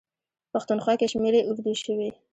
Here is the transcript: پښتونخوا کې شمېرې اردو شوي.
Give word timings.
پښتونخوا 0.51 0.93
کې 0.99 1.07
شمېرې 1.13 1.39
اردو 1.49 1.73
شوي. 1.83 2.09